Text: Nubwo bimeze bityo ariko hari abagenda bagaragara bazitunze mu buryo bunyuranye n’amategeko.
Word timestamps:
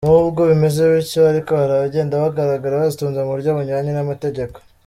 Nubwo 0.07 0.41
bimeze 0.51 0.79
bityo 0.91 1.21
ariko 1.31 1.51
hari 1.59 1.73
abagenda 1.75 2.23
bagaragara 2.23 2.81
bazitunze 2.81 3.19
mu 3.21 3.33
buryo 3.35 3.49
bunyuranye 3.55 3.91
n’amategeko. 3.93 4.57